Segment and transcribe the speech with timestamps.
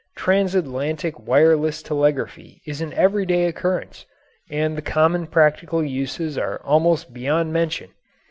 [0.17, 4.07] Transatlantic wireless telegraphy is an everyday occurrence,
[4.49, 7.91] and the common practical uses are almost beyond mention.